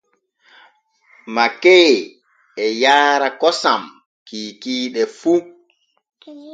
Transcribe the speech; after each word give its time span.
Makee 1.35 1.93
e 2.63 2.65
yaara 2.81 3.27
kosam 3.41 3.81
kiikiiɗe 4.27 5.01
fu. 5.19 5.33